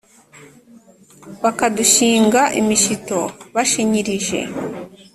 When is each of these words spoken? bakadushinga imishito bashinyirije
bakadushinga 1.43 2.41
imishito 2.59 3.19
bashinyirije 3.55 4.39